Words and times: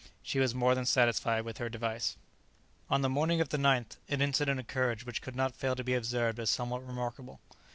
She 0.23 0.39
was 0.39 0.55
more 0.55 0.73
than 0.73 0.87
satisfied 0.87 1.45
with 1.45 1.59
her 1.59 1.69
device. 1.69 2.17
On 2.89 3.03
the 3.03 3.07
morning 3.09 3.39
of 3.39 3.49
the 3.49 3.57
9th 3.57 3.97
an 4.09 4.19
incident 4.19 4.59
occurred 4.59 5.03
which 5.03 5.21
could 5.21 5.35
not 5.35 5.55
fail 5.55 5.75
to 5.75 5.83
be 5.83 5.93
observed 5.93 6.39
as 6.39 6.49
somewhat 6.49 6.87
remarkable. 6.87 7.39